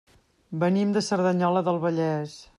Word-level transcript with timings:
Venim 0.63 0.95
de 0.95 1.05
Cerdanyola 1.09 1.65
del 1.69 1.81
Vallès. 1.87 2.37